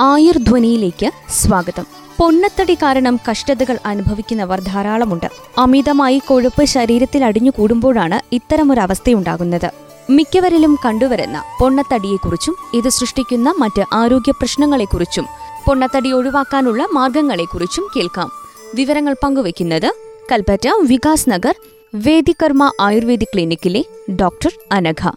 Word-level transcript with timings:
ആയുർധ്വനിയിലേക്ക് 0.00 1.10
സ്വാഗതം. 1.30 1.86
പൊണ്ണത്തടി 2.18 2.74
കാരണം 2.74 3.20
കഷ്ടതകൾ 3.30 3.78
അനുഭവിക്കുന്നവർ 3.86 4.60
ധാരാളമുണ്ട്. 4.60 5.26
അമിതമായി 5.58 6.18
കൊഴുപ്പ് 6.18 6.64
ശരീരത്തിൽ 6.64 7.24
അടിഞ്ഞുകൂടുമ്പോഴാണ് 7.24 8.34
ഇത്തരമൊരവസ്ഥയുണ്ടാകുന്നത്. 8.34 9.70
മിക്കവരിലും 10.10 10.78
കണ്ടുവരുന്ന 10.84 11.42
പൊണ്ണത്തടിയെക്കുറിച്ചും 11.60 12.56
ഇത് 12.74 12.88
സൃഷ്ടിക്കുന്ന 12.88 13.54
മറ്റ് 13.58 13.84
ആരോഗ്യ 13.92 14.30
പ്രശ്നങ്ങളെക്കുറിച്ചും 14.30 15.26
പൊണ്ണത്തടി 15.66 16.12
ഒഴിവാക്കാനുള്ള 16.12 16.88
മാർഗങ്ങളെക്കുറിച്ചും 16.92 17.88
കേൾക്കാം. 17.96 18.30
വിവരങ്ങൾ 18.74 19.16
പങ്കുവയ്ക്കുന്നത് 19.22 19.92
കൽപ്പറ്റ 20.32 20.68
വികാസ് 20.80 21.30
നഗർ 21.30 21.54
വേദികർമ്മ 21.94 22.72
ആയുർവേദ 22.80 23.22
ക്ലിനിക്കിലെ 23.22 23.84
ഡോക്ടർ 24.10 24.52
അനഘ. 24.72 25.10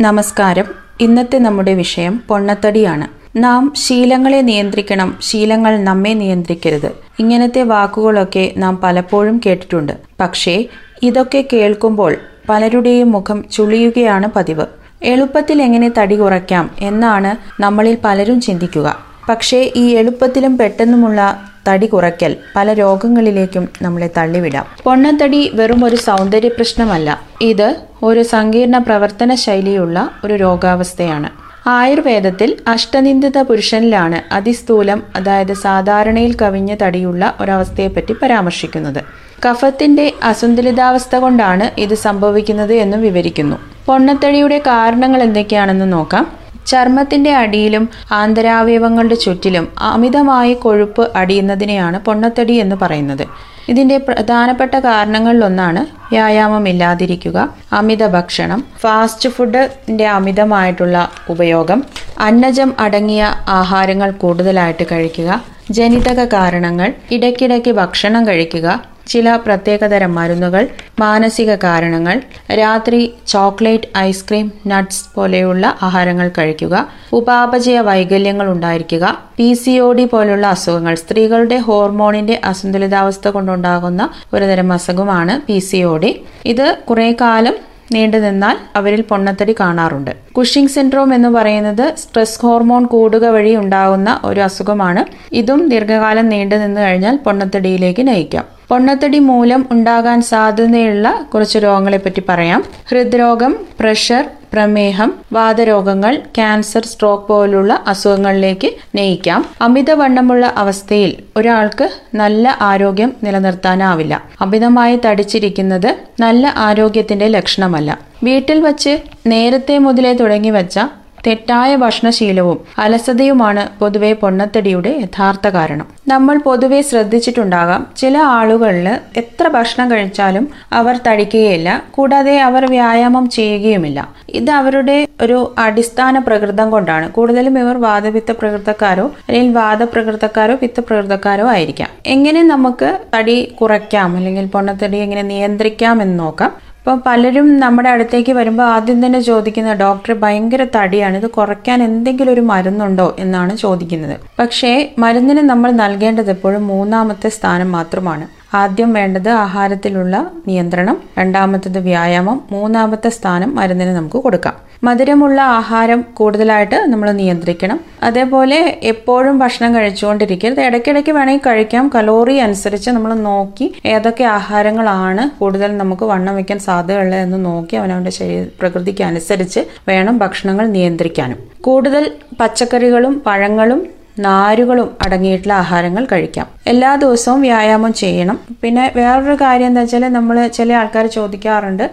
നമസ്കാരം. 0.00 0.85
ഇന്നത്തെ 1.00 1.38
നമ്മുടെ 1.38 1.74
വിഷയം 1.74 2.22
പൊണ്ണത്തടിയാണ്. 2.28 3.06
നാം 3.38 3.72
ശീലങ്ങളെ 3.76 4.40
നിയന്ത്രിക്കണം 4.40 5.16
ശീലങ്ങൾ 5.22 5.76
നമ്മെ 5.84 6.12
നിയന്ത്രിക്കരുത്. 6.14 6.90
ഇങ്ങനത്തെ 7.18 7.62
വാക്കുകളൊക്കെ 7.62 8.52
നാം 8.56 8.76
പലപ്പോഴും 8.76 9.40
കേട്ടിട്ടുണ്ട്. 9.46 9.92
പക്ഷേ 10.20 10.64
ഇതൊക്കെ 11.02 11.44
കേൾക്കുമ്പോൾ 11.52 12.16
പലരുടെയും 12.48 13.10
മുഖം 13.10 13.44
ചുളിയുകയാണ് 13.52 14.28
പതിവ്. 14.36 14.66
എളുപ്പത്തിൽ 15.02 15.62
എങ്ങനെ 15.62 15.90
തടി 15.98 16.14
കുറയ്ക്കാം 16.14 16.70
എന്നാണ് 16.78 17.62
നമ്മളിൽ 17.62 17.98
പലരും 18.04 18.40
ചിന്തിക്കുക. 18.40 18.96
പക്ഷേ 19.28 19.72
ഈ 19.76 19.88
എളുപ്പത്തിലും 19.90 20.58
പെട്ടെന്നുമുള്ള 20.58 21.50
തടി 21.68 21.86
കുറയ്ക്കൽ 21.86 22.36
പല 22.56 22.72
രോഗങ്ങളിലേക്കും 22.72 23.68
നമ്മളെ 23.82 24.10
തള്ളിവിടാം. 24.16 24.66
പൊണ്ണത്തടി 24.84 25.50
വെറും 25.54 25.84
ഒരു 25.84 25.96
സൗന്ദര്യ 25.96 26.48
പ്രശ്നമല്ല. 26.48 27.20
ഇത് 27.40 27.76
ഒരു 28.02 28.22
സങ്കീർണ 28.22 28.78
പ്രവർത്തന 28.78 29.34
ശൈലിയുള്ള 29.34 30.10
ഒരു 30.24 30.34
രോഗാവസ്ഥയാണ്. 30.34 31.30
ആയുർവേദത്തിൽ 31.68 32.56
അഷ്ടനിന്ദിത 32.68 33.42
പുരുഷനിലാണ് 33.42 34.34
അതിസ്ഥൂലം 34.34 35.02
അതായത് 35.16 35.52
സാധാരണയിൽ 35.52 36.36
കവിഞ്ഞ 36.42 36.76
തടിയുള്ള 36.82 37.34
ഒരവസ്ഥയെപ്പറ്റി 37.40 38.14
പരാമർശിക്കുന്നത്. 38.22 39.04
കഫത്തിന്റെ 39.48 40.12
അസന്തുലിതാവസ്ഥ 40.22 41.16
കൊണ്ടാണ് 41.16 41.80
ഇത് 41.80 41.94
സംഭവിക്കുന്നത് 41.94 42.74
എന്നും 42.74 43.02
വിവരിക്കുന്നു. 43.02 43.56
പൊണ്ണത്തടിയുടെ 43.86 44.58
കാരണങ്ങൾ 44.58 45.22
എന്തൊക്കെയാണെന്ന് 45.22 45.92
നോക്കാം. 45.92 46.45
ചർമ്മത്തിന്റെ 46.66 47.32
അടിയിലും 47.34 47.84
ആന്തരാവയവങ്ങളുടെ 48.12 49.14
ചുറ്റിലും 49.14 49.68
അമിതമായി 49.80 50.54
കൊഴുപ്പ് 50.54 51.04
അടിയുന്നതിനെയാണ് 51.16 51.98
പൊണ്ണത്തടി 51.98 52.54
എന്ന് 52.54 52.76
പറയുന്നത്. 52.82 53.24
ഇതിന്റെ 53.68 53.96
പ്രധാനപ്പെട്ട 53.98 54.74
കാരണങ്ങളിലൊന്നാണ് 54.78 55.80
വ്യായാമം 56.10 56.68
ഇല്ലാതിരിക്കുക 56.68 57.38
അമിത 57.72 58.06
ഭക്ഷണം 58.06 58.60
ഫാസ്റ്റ് 58.80 59.28
ഫുഡിന്റെ 59.28 60.06
അമിതമായിട്ടുള്ള 60.08 60.96
ഉപയോഗം 61.28 61.80
അന്നജം 62.18 62.74
അടങ്ങിയ 62.78 63.22
ആഹാരങ്ങൾ 63.48 64.10
കൂടുതലായിട്ട് 64.22 64.86
കഴിക്കുക 64.92 65.30
ജനിതക 65.70 66.20
കാരണങ്ങൾ 66.32 66.88
ഇടയ്ക്കിടയ്ക്ക് 67.10 67.72
ഭക്ഷണം 67.72 68.26
കഴിക്കുക 68.26 68.68
ചില 69.06 69.36
പ്രത്യേകതരം 69.36 70.14
മരുന്നുകൾ 70.14 70.68
മാനസിക 71.00 71.54
കാരണങ്ങൾ 71.54 72.16
രാത്രി 72.60 73.12
ചോക്ലേറ്റ് 73.28 73.90
ഐസ്ക്രീം 73.98 74.52
നട്ട്സ് 74.66 75.04
പോലെയുള്ള 75.14 75.76
ആഹാരങ്ങൾ 75.82 76.30
കഴിക്കുക 76.38 76.86
ഉപാപചയ 77.12 77.80
വൈകല്യങ്ങൾ 77.80 78.50
ഉണ്ടായിരിക്കുക 78.50 79.18
പി 79.36 79.52
സി 79.52 79.78
ഒ 79.78 79.92
ഡി 79.92 80.04
പോലുള്ള 80.04 80.46
അസുഖങ്ങൾ 80.46 80.94
സ്ത്രീകളുടെ 80.94 81.56
ഹോർമോണിന്റെ 81.56 82.40
അസന്തുലിതാവസ്ഥ 82.44 83.28
കൊണ്ടുണ്ടാകുന്ന 83.28 84.08
ഒരുതരം 84.34 84.72
അസുഖമാണ് 84.72 85.40
പി 85.46 85.58
സി 85.58 85.76
ഒ 85.76 85.96
ഡി. 85.96 86.12
ഇത് 86.46 86.78
കുറെ 86.88 87.08
കാലം 87.20 87.56
നീണ്ടു 87.92 88.16
നിന്നാൽ 88.16 88.56
അവരിൽ 88.76 89.00
പൊണ്ണത്തടി 89.00 89.54
കാണാറുണ്ട്. 89.60 90.10
കുഷിംഗ് 90.36 90.70
സിൻഡ്രോം 90.70 91.14
എന്ന് 91.14 91.28
പറയുന്നത് 91.28 91.94
സ്ട്രെസ് 91.96 92.40
ഹോർമോൺ 92.42 92.86
കൂടുക 92.86 93.24
വഴി 93.26 93.56
ഉണ്ടാകുന്ന 93.56 94.20
ഒരു 94.24 94.40
അസുഖമാണ്. 94.40 95.04
ഇതും 95.32 95.68
ദീർഘകാലം 95.68 96.28
നീണ്ടു 96.28 96.56
നിന്ന് 96.56 96.80
കഴിഞ്ഞാൽ 96.80 97.16
പൊണ്ണത്തടിയിലേക്ക് 97.16 98.08
നയിക്കാം. 98.08 98.55
പൊണ്ണത്തടി 98.68 99.18
മൂലം 99.18 99.66
ഉണ്ടാകാൻ 99.70 100.22
സാധ്യതയുള്ള 100.22 101.26
കുറച്ച് 101.34 101.58
രോഗങ്ങളെ 101.58 101.98
പറ്റി 101.98 102.22
പറയാം. 102.28 102.64
ഹൃദ്രോഗം 102.88 103.56
പ്രഷർ 103.80 104.24
പ്രമേഹം 104.52 105.14
വാതരോഗങ്ങൾ 105.32 106.22
ക്യാൻസർ 106.36 106.86
സ്ട്രോക്ക് 106.86 107.28
പോലുള്ള 107.28 107.84
അസുഖങ്ങളിലേക്ക് 107.86 108.70
നയിക്കാം. 108.94 109.46
അമിതവണ്ണമുള്ള 109.62 110.46
അവസ്ഥയിൽ 110.56 111.16
ഒരാൾക്ക് 111.36 111.90
നല്ല 112.14 112.58
ആരോഗ്യം 112.60 113.12
നിലനിർത്താനാവില്ല. 113.22 114.24
അമിതമായി 114.40 115.00
തടിച്ചിരിക്കുന്നത് 115.06 115.96
നല്ല 116.20 116.52
ആരോഗ്യത്തിന്റെ 116.56 117.28
ലക്ഷണമല്ല. 117.28 117.98
വീട്ടിൽ 118.24 118.60
വച്ച് 118.60 118.98
നേരത്തെ 119.26 119.78
മുതലേ 119.78 120.12
തുടങ്ങി 120.12 120.50
വെച്ച 120.50 120.78
തെറ്റായ 121.26 121.76
ഭക്ഷണശീലവും 121.76 122.58
അലസതയുമാണ് 122.78 123.80
പൊതുവെ 123.80 124.12
പൊണ്ണത്തടിയുടെ 124.12 124.88
യഥാർത്ഥ 124.88 125.48
കാരണം. 125.48 125.86
നമ്മൾ 126.08 126.38
പൊതുവെ 126.38 126.80
ശ്രദ്ധിച്ചിട്ടുണ്ടാകാം 126.80 127.86
ചില 127.96 128.18
ആളുകളിൽ 128.18 129.00
എത്ര 129.16 129.48
ഭക്ഷണം 129.48 129.90
കഴിച്ചാലും 129.90 130.48
അവർ 130.72 131.00
തടിക്കുകയില്ല 131.08 131.82
കൂടാതെ 131.90 132.40
അവർ 132.40 132.66
വ്യായാമം 132.70 133.30
ചെയ്യുകയുമില്ല. 133.30 134.08
ഇത് 134.28 134.50
അവരുടെ 134.50 135.08
ഒരു 135.20 135.54
അടിസ്ഥാന 135.58 136.18
പ്രകൃതം 136.18 136.70
കൊണ്ടാണ്. 136.70 137.12
കൂടുതലും 137.12 137.58
ഇവർ 137.58 137.80
വാദപിത്ത 137.80 138.32
പ്രകൃതക്കാരോ 138.32 139.10
അല്ലെങ്കിൽ 139.28 139.52
വാദപ്രകൃതക്കാരോ 139.52 140.54
പിത്തപ്രകൃതക്കാരോ 140.54 141.48
ആയിരിക്കാം. 141.48 141.88
എങ്ങനെ 142.06 142.42
നമുക്ക് 142.42 142.98
തടി 143.14 143.54
കുറയ്ക്കാം 143.60 144.16
അല്ലെങ്കിൽ 144.16 144.46
പൊണ്ണത്തടി 144.46 144.96
എങ്ങനെ 144.96 145.22
നിയന്ത്രിക്കാം 145.22 146.02
എന്ന് 146.02 146.18
നോക്കാം. 146.18 146.65
ഇപ്പം 146.86 147.02
പലരും 147.06 147.46
നമ്മുടെ 147.58 147.88
അടുത്തേക്ക് 147.88 148.32
വരുമ്പോൾ 148.32 148.62
ആദ്യം 148.62 149.06
തന്നെ 149.06 149.20
ചോദിക്കുന്ന 149.20 149.72
ഡോക്ടർ 149.74 150.12
ഭയങ്കര 150.14 150.64
തടിയാണ്. 150.76 151.16
ഇത് 151.16 151.26
കുറയ്ക്കാൻ 151.30 151.82
എന്തെങ്കിലും 151.82 152.32
ഒരു 152.32 152.40
മരുന്നുണ്ടോ? 152.40 153.16
എന്നാണ് 153.18 153.56
ചോദിക്കുന്നത്. 153.56 154.20
പക്ഷേ 154.38 154.70
മരുന്നിന് 154.98 155.38
നമ്മൾ 155.38 155.70
നൽകേണ്ടത് 155.70 156.30
എപ്പോഴും 156.30 156.66
മൂന്നാമത്തെ 156.66 157.28
സ്ഥാനം 157.28 157.72
മാത്രമാണ്. 157.72 158.26
ആദ്യം 158.54 158.92
വേണ്ടത് 158.92 159.28
ആഹാരത്തിലുള്ള 159.28 160.30
നിയന്ത്രണം 160.48 161.02
രണ്ടാമത്തത് 161.18 161.78
വ്യായാമം 161.78 162.40
മൂന്നാമത്തെ 162.50 163.08
സ്ഥാനം 163.08 163.54
മരുന്നിന് 163.54 163.90
നമുക്ക് 163.90 164.16
കൊടുക്കാം. 164.16 164.54
മധുരമുള്ള 164.84 165.40
ആഹാരം 165.40 166.04
കൂടുതലായിട്ട് 166.14 166.76
നമ്മൾ 166.76 167.10
നിയന്ത്രിക്കണം. 167.10 167.80
അതേപോലെ 168.02 168.80
എപ്പോഴും 168.82 169.38
ഭക്ഷണം 169.38 169.74
കഴിച്ചുകൊണ്ടിരിക്കരുത്. 169.74 170.60
ഇടയ്ക്കിടയ്ക്ക് 170.60 171.10
വേണമെങ്കിൽ 171.10 171.48
കഴിക്കാം. 171.48 171.90
കലോറി 171.94 172.36
അനുസരിച്ച് 172.36 172.90
നമ്മൾ 172.90 173.14
നോക്കി 173.14 173.74
ഏതൊക്കെ 173.86 174.24
ആഹാരങ്ങളാണ് 174.24 175.40
കൂടുതൽ 175.40 175.76
നമുക്ക് 175.76 176.02
വണ്ണം 176.02 176.34
വയ്ക്കാൻ 176.34 176.58
സാധ്യതയുള്ളത് 176.58 177.20
എന്ന് 177.20 177.44
നോക്കി 177.44 177.76
അവനവന്റെ 177.76 178.10
ശരീര 178.10 178.46
പ്രകൃതിക്ക് 178.60 179.04
അനുസരിച്ച് 179.04 179.60
വേണം 179.88 180.18
ഭക്ഷണങ്ങൾ 180.18 180.66
നിയന്ത്രിക്കാനും. 180.66 181.38
കൂടുതൽ 181.60 182.10
പച്ചക്കറികളും 182.40 183.22
പഴങ്ങളും 183.26 183.95
നാരുകളും 184.18 184.90
അടങ്ങിയിട്ടുള്ള 185.02 185.54
ആഹാരങ്ങൾ 185.54 186.06
കഴിക്കാം. 186.12 186.46
എല്ലാ 186.66 186.94
ദിവസവും 186.96 187.40
വ്യായാമം 187.40 187.92
ചെയ്യണം. 187.92 188.38
പിന്നെ 188.62 188.92
വേറൊരു 188.96 189.34
കാര്യം 189.34 189.66
എന്താ 189.66 189.80
വെച്ചാൽ 189.80 190.08
നമ്മൾ 190.12 190.46
ചില 190.46 190.72
ആൾക്കാർ 190.72 191.06
ചോദിക്കാറുണ്ട് 191.06 191.90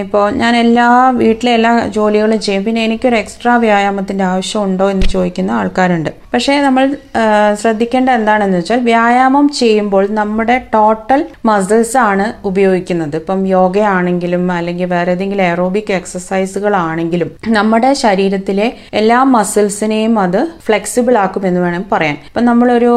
ഇപ്പോൾ 0.00 0.30
ഞാൻ 0.30 0.56
എല്ലാ 0.56 1.08
വീട്ടിലെ 1.10 1.52
എല്ലാ 1.52 1.86
ജോലികളും 1.86 2.40
ചെയ്യും. 2.40 2.64
പിന്നെ 2.64 2.84
എനിക്കൊരു 2.84 3.16
എക്സ്ട്രാ 3.16 3.56
വ്യായാമത്തിന്റെ 3.56 4.24
ആവശ്യമുണ്ടോ 4.24 4.90
എന്ന് 4.90 5.06
ചോദിക്കുന്ന 5.06 5.50
ആൾക്കാരുണ്ട്. 5.50 6.23
പക്ഷേ 6.34 6.54
നമ്മൾ 6.60 6.84
ശ്രദ്ധിക്കേണ്ട 7.60 8.08
എന്താണെന്ന് 8.10 8.56
വെച്ചാൽ 8.58 8.80
വ്യായാമം 8.90 9.48
ചെയ്യുമ്പോൾ 9.58 10.04
നമ്മുടെ 10.18 10.56
ടോട്ടൽ 10.74 11.20
മസിൽസ് 11.48 11.96
ആണ് 11.96 12.26
ഉപയോഗിക്കുന്നത്. 12.50 13.14
ഇപ്പം 13.16 13.40
യോഗയാണെങ്കിലും 13.46 14.52
അല്ലെങ്കിൽ 14.52 14.88
വേറെ 14.94 15.12
ഏതെങ്കിലും 15.12 15.44
എറോബിക് 15.44 15.92
എക്സസൈസുകളാണെങ്കിലും 15.92 17.30
നമ്മുടെ 17.58 17.92
ശരീരത്തിലെ 17.92 18.66
എല്ലാ 19.00 19.20
മസിൽസിനെയും 19.36 20.18
അത് 20.24 20.40
ഫ്ലെക്സിബിൾ 20.66 21.16
ആക്കും 21.18 21.46
എന്ന് 21.46 21.60
വേണം 21.60 21.84
പറയാൻ. 21.92 22.16
ഇപ്പം 22.30 22.44
നമ്മളൊരു 22.44 22.92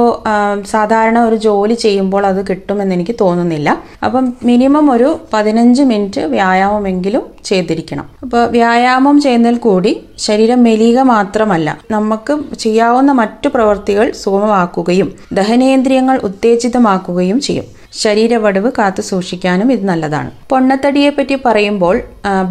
സാധാരണ 0.74 1.18
ഒരു 1.30 1.36
ജോലി 1.48 1.74
ചെയ്യുമ്പോൾ 1.86 2.26
അത് 2.32 2.42
കിട്ടുമെന്ന് 2.50 2.96
എനിക്ക് 2.96 3.16
തോന്നുന്നില്ല. 3.22 3.70
അപ്പം 4.06 4.34
മിനിമം 4.44 4.92
ഒരു 4.92 5.20
പതിനഞ്ച് 5.34 5.82
മിനിറ്റ് 5.82 6.22
വ്യായാമമെങ്കിലും 6.36 7.24
ചെയ്തിരിക്കണം. 7.50 8.06
അപ്പോൾ 8.24 8.46
വ്യായാമം 8.58 9.22
ചെയ്യുന്നതിൽ 9.22 9.58
കൂടി 9.58 9.92
ശരീരം 10.28 10.64
മെലിയുക 10.64 11.00
മാത്രമല്ല 11.14 11.78
നമുക്ക് 11.92 12.34
ചെയ്യാവുന്ന 12.60 13.12
മറ്റു 13.28 13.48
പ്രവൃത്തികൾ 13.50 14.12
സുഗമമാക്കുകയും 14.24 15.08
ദഹനേന്ദ്രിയങ്ങൾ 15.34 16.18
ഉത്തേജിതമാക്കുകയും 16.28 17.40
ചെയ്യും. 17.42 17.66
ശരീരവടിവ് 18.02 18.70
കാത്തു 18.78 19.02
സൂക്ഷിക്കാനും 19.10 19.70
ഇത് 19.76 19.84
നല്ലതാണ്. 19.90 20.30
പൊണ്ണത്തടിയെ 20.52 21.12
പറ്റി 21.18 21.36
പറയുമ്പോൾ 21.46 21.98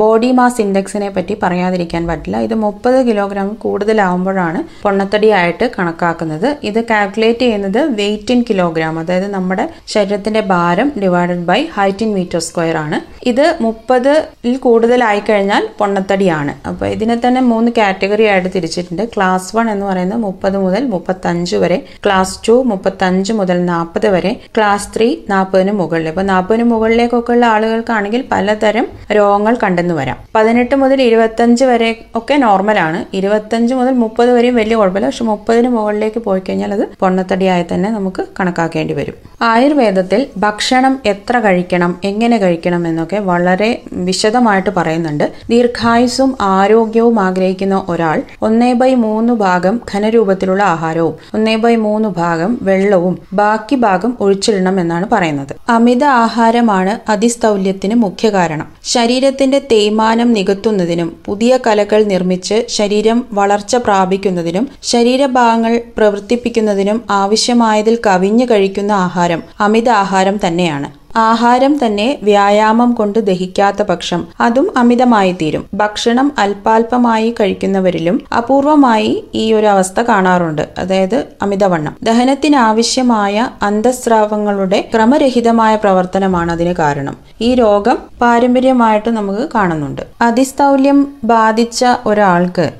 ബോഡി 0.00 0.28
മാസ് 0.38 0.60
ഇൻഡെക്സിനെ 0.64 1.08
പറ്റി 1.16 1.34
പറയാതിരിക്കാൻ 1.42 2.02
പറ്റില്ല. 2.10 2.36
ഇത് 2.46 2.54
മുപ്പത് 2.64 2.98
കിലോഗ്രാം 3.08 3.48
കൂടുതലാവുമ്പോഴാണ് 3.64 4.60
പൊണ്ണത്തടിയായിട്ട് 4.84 5.66
കണക്കാക്കുന്നത്. 5.76 6.48
ഇത് 6.70 6.80
കാൽക്കുലേറ്റ് 6.90 7.44
ചെയ്യുന്നത് 7.44 7.80
വെയിറ്റ് 7.98 8.32
ഇൻ 8.34 8.40
കിലോഗ്രാം 8.50 8.98
അതായത് 9.02 9.28
നമ്മുടെ 9.36 9.66
ശരീരത്തിന്റെ 9.94 10.42
ഭാരം 10.52 10.88
divided 11.02 11.46
by 11.50 11.60
height 11.76 12.04
in 12.06 12.10
meter 12.18 12.40
square 12.48 12.78
ആണ്. 12.84 13.00
ഇത് 13.32 13.44
മുപ്പതിൽ 13.66 14.56
കൂടുതലായി 14.66 15.22
കഴിഞ്ഞാൽ 15.28 15.62
പൊണ്ണത്തടിയാണ്. 15.78 16.54
അപ്പോൾ 16.70 16.86
ഇതിനെ 16.96 17.16
തന്നെ 17.26 17.40
മൂന്ന് 17.52 17.72
കാറ്റഗറി 17.78 18.26
ആയിട്ട് 18.32 18.50
തിരിച്ചിട്ടുണ്ട്. 18.56 19.04
ക്ലാസ് 19.14 19.50
വൺ 19.56 19.66
എന്ന് 19.74 19.86
പറയുന്നത് 19.90 20.22
മുപ്പത് 20.26 20.58
മുതൽ 20.64 20.82
മുപ്പത്തഞ്ച് 20.94 21.56
വരെ 21.64 21.78
ക്ലാസ് 22.06 22.36
ടു 22.48 22.56
മുപ്പത്തഞ്ച് 22.72 23.32
മുതൽ 23.40 23.58
നാൽപ്പത് 23.72 24.08
വരെ 24.16 24.32
ക്ലാസ് 24.58 24.88
ത്രീ 24.96 25.08
നാൽപ്പതിന് 25.30 25.72
മുകളിൽ 25.72 26.08
ഇപ്പൊ 26.08 26.22
നാൽപ്പതിന് 26.22 26.64
മുകളിലേക്കൊക്കെ 26.64 27.32
ഉള്ള 27.32 27.46
ആളുകൾക്കാണെങ്കിൽ 27.46 28.24
പലതരം 28.32 28.86
രോഗങ്ങൾ 29.18 29.56
കണ്ടെന്ന് 29.62 29.94
വരാം. 29.94 30.18
പതിനെട്ട് 30.36 30.76
മുതൽ 30.76 31.02
ഇരുപത്തഞ്ച് 31.02 31.64
വരെ 31.64 31.90
ഒക്കെ 32.14 32.36
നോർമലാണ് 32.36 33.04
ഇരുപത്തഞ്ച് 33.14 33.74
മുതൽ 33.74 33.94
മുപ്പത് 34.04 34.30
വരെയും 34.30 34.54
വലിയ 34.54 34.76
കുഴപ്പമില്ല. 34.76 35.06
പക്ഷെ 35.06 35.24
മുപ്പതിന് 35.24 35.68
മുകളിലേക്ക് 35.68 36.18
പോയി 36.18 36.42
കഴിഞ്ഞാൽ 36.48 36.72
അത് 36.72 36.84
പൊണ്ണത്തടിയായി 37.00 37.66
തന്നെ 37.72 37.90
നമുക്ക് 37.90 38.24
കണക്കാക്കേണ്ടി 38.40 38.94
വരും. 38.94 39.16
ആയുർവേദത്തിൽ 39.42 40.26
ഭക്ഷണം 40.36 41.00
എത്ര 41.06 41.38
കഴിക്കണം 41.38 42.00
എങ്ങനെ 42.04 42.38
കഴിക്കണം 42.38 42.88
എന്നൊക്കെ 42.88 43.18
വളരെ 43.30 43.70
വിശദമായിട്ട് 43.92 44.70
പറയുന്നുണ്ട്. 44.76 45.26
ദീർഘായുസും 45.50 46.36
ആരോഗ്യവും 46.40 47.20
ആഗ്രഹിക്കുന്ന 47.20 47.84
ഒരാൾ 47.88 48.18
ഒന്നേ 48.42 48.72
ബൈ 48.72 48.94
മൂന്ന് 48.94 49.32
ഭാഗം 49.32 49.80
ഖനരൂപത്തിലുള്ള 49.92 50.62
ആഹാരവും 50.62 51.14
ഒന്നേ 51.34 51.56
ബൈ 51.56 51.74
മൂന്ന് 51.76 52.08
ഭാഗം 52.08 52.58
വെള്ളവും 52.62 53.14
ബാക്കി 53.32 53.76
ഭാഗം 53.76 54.16
ഒഴിച്ചിടണം 54.20 54.80
എന്നാണ് 54.80 55.06
പറയുന്നത്. 55.16 55.54
അമിത 55.68 56.04
ആഹാരമാണ് 56.22 57.10
അതിസ്ഥൗല്യത്തിന് 57.10 57.94
മുഖ്യ 58.04 58.30
കാരണം. 58.30 58.68
ശരീരത്തിന്റെ 58.84 59.60
തേയ്മാനം 59.72 60.32
നികത്തുന്നതിനും 60.32 61.10
പുതിയ 61.26 61.58
കലകൾ 61.66 62.02
നിർമ്മിച്ച് 62.04 62.58
ശരീരം 62.68 63.24
വളർച്ച 63.32 63.76
പ്രാപിക്കുന്നതിനും 63.76 64.66
ശരീരഭാഗങ്ങൾ 64.82 65.74
പ്രവർത്തിപ്പിക്കുന്നതിനും 65.96 67.00
ആവശ്യമായതിൽ 67.20 67.98
കവിഞ്ഞു 68.06 68.46
കഴിക്കുന്ന 68.50 68.92
ആഹാരം 69.06 69.42
അമിത 69.60 69.88
ആഹാരം 70.02 70.38
തന്നെയാണ്. 70.46 70.88
ആഹാരം 71.16 71.86
തന്നെ 71.86 72.18
വ്യായാമം 72.22 72.92
കൊണ്ട് 72.92 73.18
ദഹിക്കാത്ത 73.18 73.82
പക്ഷം 73.82 74.24
അതും 74.40 74.78
അമിതമായി 74.78 75.32
തീരും. 75.32 75.66
ഭക്ഷണം 75.74 76.32
അല്പാൽപമായി 76.38 77.34
കഴിക്കുന്നവരിലും 77.40 78.20
അപൂർവമായി 78.36 79.24
ഈ 79.34 79.52
ഒരു 79.52 79.66
അവസ്ഥ 79.66 80.00
കാണാറുണ്ട്. 80.00 80.68
അതായത് 80.78 81.24
അമിതവണ്ണം. 81.42 81.96
ദഹനത്തിനാവശ്യമായ 82.02 83.48
അന്തസ്രാവങ്ങളുടെ 83.62 84.90
ക്രമരഹിതമായ 84.94 85.76
പ്രവർത്തനമാണ് 85.76 86.52
അതിന് 86.52 86.74
കാരണം. 86.78 87.16
ഈ 87.40 87.54
രോഗം 87.54 87.98
പാരമ്പര്യമായിട്ട് 88.20 89.10
നമുക്ക് 89.10 89.48
കാണുന്നുണ്ട്. 89.54 90.02
അതിസ്ഥൗല്യം 90.20 91.14
ബാധിച്ച 91.24 91.84
ഒരാൾക്ക് 92.06 92.72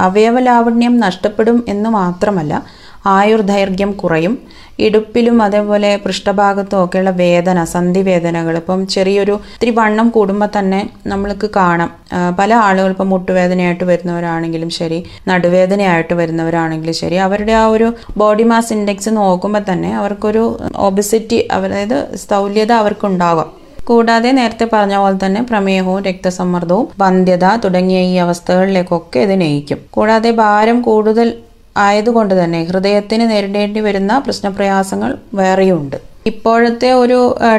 അവയവലാവണ്യം 0.00 1.00
നഷ്ടപ്പെടും 1.00 1.64
എന്ന് 1.68 1.90
മാത്രമല്ല 1.90 2.84
ആയുർദൈർഘ്യം 3.06 3.92
കുറയും 3.92 4.38
ഇടുപ്പിലും 4.78 5.42
അതേപോലെ 5.42 5.96
പൃഷ്ഠഭാഗത്തും 5.96 6.84
ഒക്കെയുള്ള 6.84 7.10
വേദന 7.10 7.64
സന്ധി 7.64 8.00
വേദനകൾ 8.00 8.56
ഇപ്പം 8.56 8.86
ചെറിയൊരു 8.86 9.32
ഇത്തിരി 9.32 9.70
വണ്ണം 9.70 10.08
കൂടുമ്പോൾ 10.08 10.48
തന്നെ 10.58 10.90
നമ്മൾക്ക് 11.06 11.50
കാണാം. 11.56 11.90
പല 12.38 12.54
ആളുകൾ 12.54 12.90
ഇപ്പം 12.90 13.08
മുട്ടുവേദനയായിട്ട് 13.08 13.84
വരുന്നവരാണെങ്കിലും 13.84 14.70
ശരി 14.70 15.04
നടുവേദനയായിട്ട് 15.28 16.14
വരുന്നവരാണെങ്കിലും 16.14 16.94
ശരി 16.94 17.14
അവരുടെ 17.14 17.52
ആ 17.52 17.66
ഒരു 17.66 17.94
ബോഡി 18.16 18.42
മാസ് 18.42 18.72
ഇൻഡെക്സ് 18.72 19.08
നോക്കുമ്പോൾ 19.08 19.64
തന്നെ 19.72 19.96
അവർക്കൊരു 19.96 20.58
ഒബിസിറ്റി 20.76 21.48
അതായത് 21.52 22.16
സ്ഥൗല്യത 22.16 22.72
അവർക്കുണ്ടാകാം. 22.72 23.50
കൂടാതെ 23.84 24.30
നേരത്തെ 24.30 24.68
പറഞ്ഞ 24.72 24.96
പോലെ 24.96 25.26
തന്നെ 25.26 25.42
പ്രമേഹവും 25.42 26.02
രക്തസമ്മർദ്ദവും 26.02 26.88
വന്ധ്യത 26.98 27.56
തുടങ്ങിയ 27.64 27.98
ഈ 27.98 28.14
അവസ്ഥകളിലേക്കൊക്കെ 28.14 29.18
ഇത് 29.18 29.40
നയിക്കും. 29.40 29.78
കൂടാതെ 29.90 30.30
ഭാരം 30.30 30.82
കൂടുതൽ 30.82 31.34
ആയതുകൊണ്ട് 31.76 32.34
തന്നെ 32.40 32.58
ഹൃദയത്തിന് 32.70 33.24
നേരിടേണ്ടി 33.30 33.80
വരുന്ന 33.86 34.18
പ്രശ്നപ്രയാസങ്ങൾ 34.26 35.12
വേറെയുണ്ട്. 35.40 35.96
ഇപ്പോഴത്തെ 36.30 36.90
ഒരു 37.00 37.16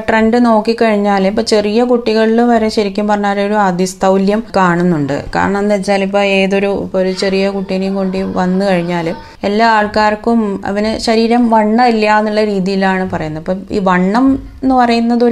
ട്രെൻഡ് 0.08 0.38
നോക്കിക്കഴിഞ്ഞാൽ 0.46 1.24
ഇപ്പൊ 1.30 1.42
ചെറിയ 1.52 1.80
കുട്ടികളിൽ 1.90 2.40
വരെ 2.52 2.70
ശരിക്കും 2.76 3.06
പറഞ്ഞാൽ 3.12 3.40
ഒരു 3.48 3.58
അതിസ്ഥൗല്യം 3.66 4.42
കാണുന്നുണ്ട്. 4.58 5.14
കാരണം 5.36 5.60
എന്താ 5.64 5.76
വെച്ചാൽ 5.76 6.04
ഇപ്പൊ 6.08 6.22
ഏതൊരു 6.40 6.72
ഒരു 7.00 7.12
ചെറിയ 7.24 7.52
കുട്ടീനെയും 7.56 7.96
കൊണ്ട് 8.00 8.18
വന്നു 8.40 8.64
കഴിഞ്ഞാൽ 8.70 9.10
എല്ലാ 9.50 9.68
ആൾക്കാർക്കും 9.78 10.42
അവന് 10.72 10.94
ശരീരം 11.08 11.44
വണ്ണം 11.56 11.86
ഇല്ല 11.94 12.18
എന്നുള്ള 12.20 12.44
രീതിയിലാണ് 12.54 13.06
പറയുന്നത്. 13.14 13.44
അപ്പം 13.44 13.62
ഈ 13.78 13.82
വണ്ണം 13.92 14.28
എന്ന് 14.64 14.76
പറയുന്നത് 14.76 15.26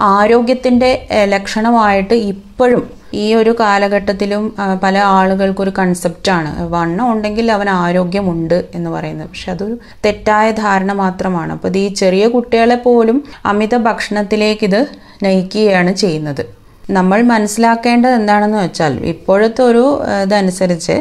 ഒരു 0.00 0.06
ആരോഗ്യത്തിന്റെ 0.16 0.90
ലക്ഷണമായിട്ട് 1.34 2.16
ഇപ്പോഴും 2.32 2.82
ഈ 3.22 3.24
ഒരു 3.38 3.52
കാലഘട്ടത്തിലും 3.60 4.42
പല 4.82 4.96
ആളുകൾക്കൊരു 5.14 5.72
കൺസെപ്റ്റാണ് 5.78 6.50
വണ്ണം 6.74 7.06
ഉണ്ടെങ്കിൽ 7.12 7.46
അവൻ 7.56 7.68
ആരോഗ്യമുണ്ട് 7.70 8.58
എന്ന് 8.76 8.90
പറയുന്നത്. 8.90 9.28
പക്ഷെ 9.30 9.48
അതൊരു 9.54 9.76
തെറ്റായ 10.04 10.46
ധാരണ 10.60 10.92
മാത്രമാണ്. 11.02 11.50
അപ്പോൾ 11.56 11.78
ഈ 11.82 11.86
ചെറിയ 12.00 12.26
കുട്ടികളെ 12.34 12.78
പോലും 12.84 13.18
അമിത 13.52 13.76
ഭക്ഷണത്തിലേക്ക് 13.88 14.66
ഇത് 14.70 14.80
നയിക്കുകയാണ് 15.26 15.92
ചെയ്യുന്നത്. 16.02 16.44
നമ്മൾ 16.98 17.18
മനസ്സിലാക്കേണ്ടത് 17.32 18.14
എന്താണെന്ന് 18.20 18.58
വെച്ചാൽ 18.62 18.92
ഇപ്പോഴത്തെ 19.10 19.62
ഒരു 19.70 19.84
ഇതനുസരിച്ച് 20.22 20.96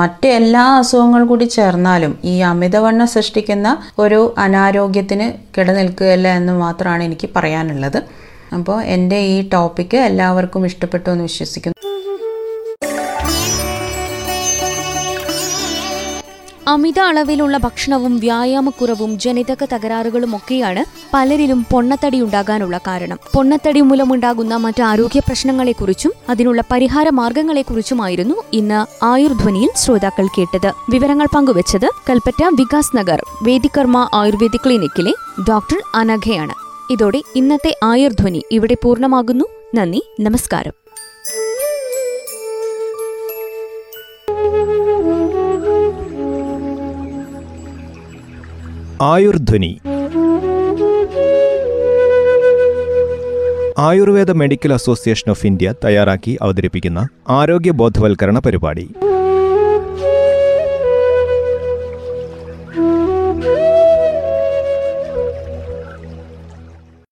മറ്റ് 0.00 0.28
എല്ലാ 0.38 0.64
അസുഖങ്ങൾ 0.80 1.22
കൂടി 1.30 1.46
ചേർന്നാലും 1.56 2.12
ഈ 2.32 2.34
അമിതവണ്ണം 2.50 3.08
സൃഷ്ടിക്കുന്ന 3.14 3.68
ഒരു 4.04 4.20
അനാരോഗ്യത്തിന് 4.46 5.28
കിടനിൽക്കുകയല്ല 5.56 6.28
എന്ന് 6.40 6.56
മാത്രമാണ് 6.64 7.04
എനിക്ക് 7.10 7.30
പറയാനുള്ളത്. 7.36 8.00
അപ്പോൾ 8.52 8.82
എന്റെ 8.82 9.18
ഈ 9.20 9.48
ടോപ്പിക്ക് 9.48 9.96
എല്ലാവർക്കും 9.96 10.66
ഇഷ്ടപ്പെട്ടു 10.66 11.10
എന്ന് 11.10 11.22
വിശ്വസിക്കുന്നു. 11.22 11.78
അമിത 16.68 17.00
അളവിലുള്ള 17.00 17.58
ഭക്ഷണവും 17.58 18.18
വ്യായാമക്കുറവും 18.18 19.18
ജനിതക 19.18 19.64
തകരാറുകളും 19.64 20.36
ഒക്കെയാണ് 20.36 20.84
പലരിലും 21.14 21.66
പൊണ്ണത്തടി 21.70 22.20
ഉണ്ടാകാനുള്ള 22.20 22.78
കാരണം. 22.86 23.18
പൊണ്ണത്തടി 23.34 23.80
മൂലമുണ്ടാകുന്ന 23.80 24.54
മറ്റ് 24.54 24.82
ആരോഗ്യ 24.82 25.20
പ്രശ്നങ്ങളെക്കുറിച്ചും 25.20 26.12
അതിനുള്ള 26.28 26.62
പരിഹാര 26.72 27.08
മാർഗങ്ങളെക്കുറിച്ചുമായിരുന്നു 27.08 28.34
ഇന്ന് 28.52 29.04
ആയുർധ്വനിയിൽ 29.04 29.70
ശ്രോതാക്കൾ 29.76 30.26
കേട്ടത്. 30.26 30.72
വിവരങ്ങൾ 30.90 31.26
പങ്കുവച്ചത് 31.34 31.88
കൽപ്പറ്റ 32.10 32.42
വികാസ് 32.52 32.96
നഗർ 32.96 33.22
വേദികർമ്മ 33.42 34.08
ആയുർവേദിക് 34.14 34.60
ക്ലിനിക്കിലെ 34.66 35.14
ഡോക്ടർ 35.48 35.82
അനഘയാണ്. 35.94 36.61
ഇതോടെ 36.92 37.22
ഇന്നത്തെ 37.34 37.76
ആയുർധ്വനി 37.84 38.44
ഇവിടെ 38.50 38.76
പൂർണമാകുന്നു. 38.82 39.44
നന്ദി 39.74 40.02
നമസ്കാരം. 40.20 40.72
Ayurdhwani. 49.02 49.80
Ayurveda 53.78 54.30
medical 54.30 54.72
association 54.72 55.30
of 55.30 55.46
India 55.46 55.74
തയ്യാറാക്കി 55.84 56.38
അവതരിപ്പിക്കുന്ന 56.42 57.08
ആരോഗ്യ 57.28 57.70
ബോധവൽക്കരണ 57.70 58.38
പരിപാടി. 58.38 58.90